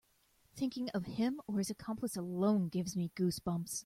[0.55, 3.79] Thinking of him or his accomplice alone gives me goose bumps.